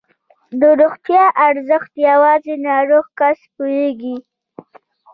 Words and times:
د 0.59 0.61
روغتیا 0.81 1.23
ارزښت 1.47 1.93
یوازې 2.09 2.53
ناروغ 2.67 3.05
کس 3.19 3.39
پوهېږي. 3.55 4.15